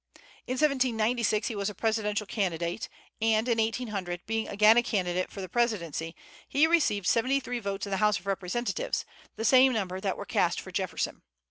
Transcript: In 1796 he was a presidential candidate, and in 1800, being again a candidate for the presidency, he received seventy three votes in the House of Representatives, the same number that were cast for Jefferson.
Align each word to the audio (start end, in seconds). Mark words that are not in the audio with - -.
In 0.47 0.53
1796 0.53 1.49
he 1.49 1.55
was 1.55 1.69
a 1.69 1.75
presidential 1.75 2.25
candidate, 2.25 2.89
and 3.21 3.47
in 3.47 3.59
1800, 3.59 4.25
being 4.25 4.47
again 4.47 4.75
a 4.75 4.81
candidate 4.81 5.29
for 5.31 5.41
the 5.41 5.47
presidency, 5.47 6.15
he 6.49 6.65
received 6.65 7.05
seventy 7.05 7.39
three 7.39 7.59
votes 7.59 7.85
in 7.85 7.91
the 7.91 7.97
House 7.97 8.17
of 8.17 8.25
Representatives, 8.25 9.05
the 9.35 9.45
same 9.45 9.73
number 9.73 9.99
that 10.01 10.17
were 10.17 10.25
cast 10.25 10.59
for 10.59 10.71
Jefferson. 10.71 11.21